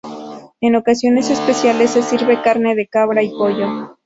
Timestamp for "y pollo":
3.21-3.95